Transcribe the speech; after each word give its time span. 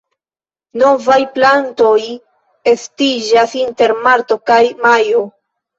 Novaj 0.83 1.17
plantoj 1.35 1.99
estiĝas 2.75 3.55
inter 3.65 3.97
marto 4.09 4.41
kaj 4.51 4.63
majo. 4.87 5.29